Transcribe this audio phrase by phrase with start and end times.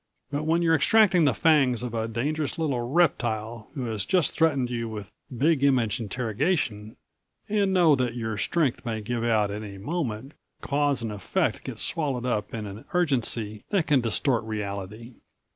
[0.31, 4.71] But when you're extracting the fangs of a dangerous little reptile who has just threatened
[4.71, 6.95] you with Big Image interrogation
[7.47, 11.77] and know that your strength may give out at any moment cause and effect get
[11.77, 15.13] swallowed up in an urgency that can distort reality.